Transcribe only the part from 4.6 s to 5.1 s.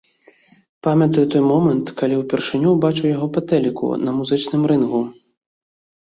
рынгу.